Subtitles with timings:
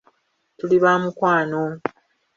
[0.57, 1.61] Tuli ba mukwano!